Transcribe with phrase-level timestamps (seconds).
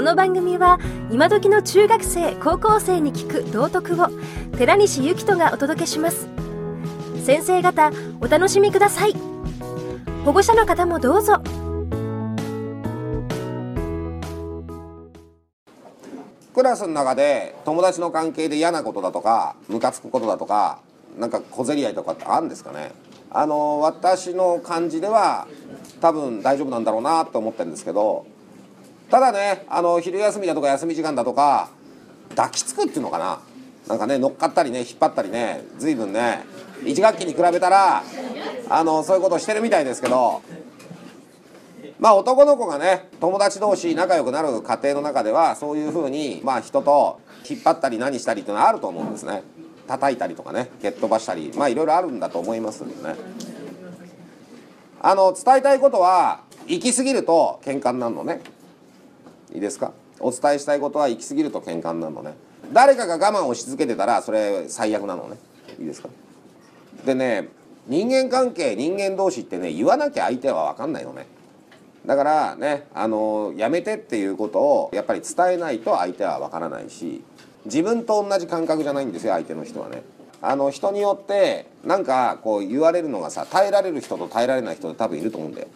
[0.00, 0.78] この番組は
[1.10, 4.06] 今時の中学生高校生に聞く道徳を
[4.56, 6.26] 寺西幸人がお届けします。
[7.22, 7.92] 先生方
[8.22, 9.14] お楽しみください。
[10.24, 11.42] 保護者の方もどうぞ。
[16.54, 20.78] クラスの中で友達の関係で嫌なことだとかムカつくことだとか
[21.18, 22.92] なんか小競り合いとかってあるんですかね。
[23.30, 25.46] あの私の感じでは
[26.00, 28.24] 多分大丈夫なんだろうなと思ってるんですけど
[29.10, 31.68] ただねあの昼休みだとか休み時間だとか
[32.30, 33.40] 抱きつくっていうのかな。
[33.88, 36.44] なんかね乗っかったりね引っ張ったりね随分ね
[36.84, 38.04] 1学期に比べたら
[38.68, 40.42] あのそういうことをしてるみたいですけど。
[41.98, 49.42] まあ男の子がね友達同士仲良くなる家庭の中ではそういうふうにまあ人と引っ張ったり何したりっていうのはあると思うんですね。
[49.86, 53.16] 叩いたりとかね蹴っ飛ばしたりまあいろいろあるんだと思いますんでね。
[55.02, 58.40] あの伝えたいことは行き過ぎると喧嘩になるのね。
[59.52, 59.92] いいですか？
[60.20, 62.34] お伝えしたいことは行き過ぎると喧嘩になるのね。
[62.72, 65.36] 誰かが我慢をし続けてたらそれ最悪なのね。
[65.78, 66.08] いいですか？
[67.04, 67.48] でね
[67.86, 71.26] 人間関係人間同士ってね言わなきゃ相手は分かんないのね。
[72.06, 77.22] だからねあのやめてっていうことをやっぱり伝えないと相手は分からないし
[77.64, 80.02] 自分と同じ感覚じゃないんですよ相手の人はね。
[80.42, 85.68] あの人によってなんかこう言われるのがさ耐えられる人と耐えられない人って多分いると思うんだよ。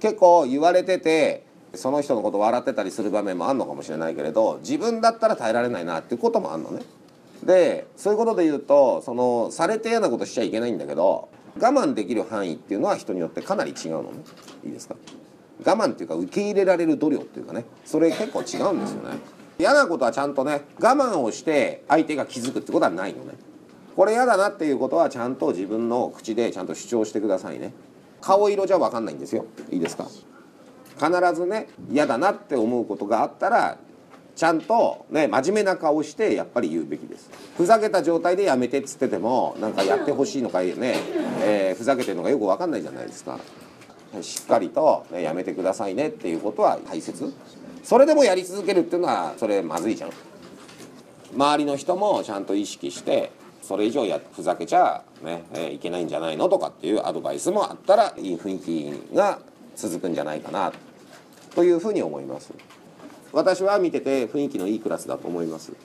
[0.00, 6.82] 結構言われててその人のこと笑ってたりする場面もあるのかもしれないけれど自分だったら耐えられないなっていうこともあるのね。
[7.44, 14.08] でそういうことで言うとそのされて嫌なことしちゃいけないんだけど我慢できる範囲っていうのは人によってかなり違うのね。
[14.64, 14.96] いいですか？
[15.64, 17.64] 我慢っていうか受け入れられる度量っていうかね。
[17.84, 19.16] それ結構違うんですよね。
[19.58, 23.34] 嫌なことはちゃんとね我慢をして相手が気づくってことはないのね。
[23.96, 27.72] これ嫌だなっていうことはちゃんと自分の口でちゃんと主張してくださいね。
[28.20, 29.46] 顔色じゃ分かんないんですよ。
[29.70, 30.06] いいですか？
[31.00, 33.78] 必ずね嫌だなって思うことがあったら
[34.36, 37.30] ちゃんとね真面目な顔してやっぱり言うべきです。
[37.56, 40.74] ふざけた状態でやめてっつっててもなんかやってほしいのかね、
[41.42, 43.38] えー、ふざけてるのがよく分かんないじゃないですか。
[44.22, 47.32] しっかりと、ね、やめてくださいねっていうことは大切。
[47.82, 50.10] それでもやり続けるっていうのはそれまずいじゃん。
[51.34, 53.30] 周りの人もちゃんと意識して
[53.62, 59.38] それ以上やふざけちゃね、えー、いけないんじゃないのとかっていうアドバイスもあったらいい雰囲気が
[59.76, 60.72] 続くんじゃないかな。
[61.54, 62.52] というふうに思います
[63.32, 65.76] 私は見てて雰囲気のいいクラスだと思いますね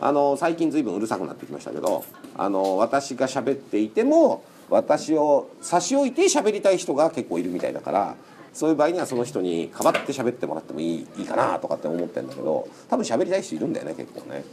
[0.00, 2.04] あの最近随分うるさくなってきましたけど
[2.36, 8.14] あの私が喋っていても私を差し置いて喋りたい人が結構いるみたいだから
[8.52, 14.44] そういう場合にはその人にかばって喋ってもらってもいいいいかなとかって思ってんだけど多分喋りたい人いるんだよね結構ね。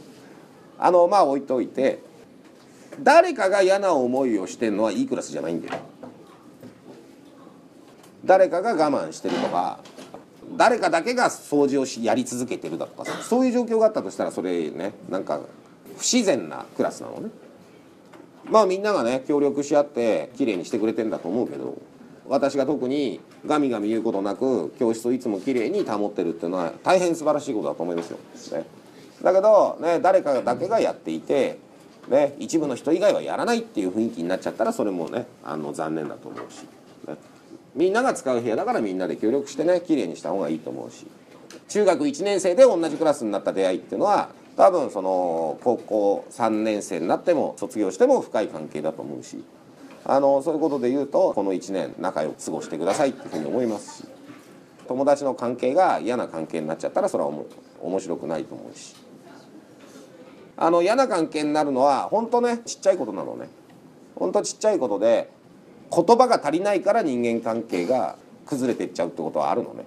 [0.78, 2.00] あのまあ置いといて
[3.00, 5.80] 誰かが嫌な思いをしてるのはいいクラスじゃないんだよ。
[8.24, 9.80] 誰かが我慢してるとか
[10.58, 15.40] 誰かだけが掃除をしやり続けてるだとかさそういう状況があったとしたらそれねなんか
[15.96, 17.30] 不自然なクラスなのね。
[18.44, 21.80] まあみんながね協力し合って綺麗にしてくれてんだと思うけど
[22.26, 28.18] 私が特にガミガミ言うことなく教室をいつも綺麗に保ってるっていうのは大変素晴らしいことだと思いますよ。
[28.58, 28.66] ね、
[29.22, 31.58] だけど、ね、誰かだけがやっていて、
[32.08, 36.62] ね、一部の人以外はやらないっていう雰囲気になっちゃったらそれもねあの残念だと思うし、
[37.06, 37.16] ね、
[37.78, 41.06] みんなが使う部屋だからみんなで協力してね綺麗にした方がいいと思うし。
[41.68, 49.44] 中学1年生で同じクラスになった出会いっていうのは多分その高校3年生になっても卒業しても深い関係だと思うし。
[50.04, 54.08] あのそういうことで言うとこの1年仲良く過ごしてくださいっていうふうに思いますし。
[54.88, 57.30] 友達の関係が嫌な関係になっちゃったらそれは
[57.80, 58.96] 面白くないと思うし。
[60.56, 63.48] あの嫌な関係になるのは本当ねちっちゃいことなのね。
[64.16, 65.30] 本当ちっちゃいことで
[65.90, 68.16] 言葉が足りないから人間関係が
[68.46, 69.84] 崩れていっちゃうってことはあるのね。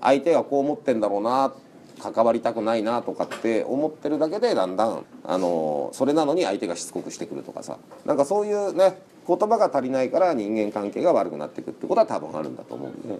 [0.00, 1.52] 相手がこう思ってんだろうな
[2.00, 7.78] 関わりたくないなとかって思ってるだけでだんだんあのそれなのに相手がしつこくしてくるとかさ。
[8.04, 13.18] なんかそういうね言葉が足りないから人間関係が悪くなっていくってことは多分あるんだと思うんで、ね、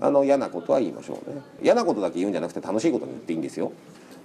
[0.00, 1.40] あの嫌なことは言いましょうね。
[1.62, 3.72] 嫌なことだけ言うんじゃなくて楽しいことに言っていいんですよ。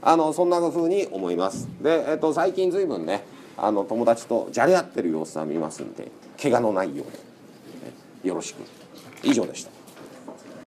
[0.02, 1.68] あのそんな風に思います。
[1.82, 3.24] で、えっと、最近随分ね
[3.58, 6.12] あの友達とじゃれ合ってる様子は見ますんで
[6.42, 7.08] 怪我のないよう
[8.24, 8.64] に、よろしく。
[9.24, 9.81] 以上でした。